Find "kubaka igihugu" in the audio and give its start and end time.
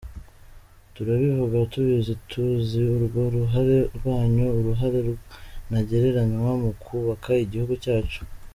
6.83-7.73